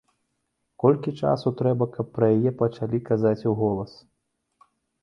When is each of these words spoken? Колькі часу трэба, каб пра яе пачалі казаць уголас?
Колькі 0.83 1.13
часу 1.25 1.53
трэба, 1.61 1.89
каб 1.99 2.09
пра 2.17 2.31
яе 2.39 2.51
пачалі 2.63 3.05
казаць 3.13 3.39
уголас? 3.55 3.93